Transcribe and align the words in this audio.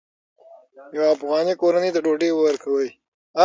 یوه 0.95 1.07
افغاني 1.15 1.53
کورنۍ 1.61 1.89
ته 1.95 1.99
ډوډۍ 2.05 2.29
ورکوئ. 2.33 2.89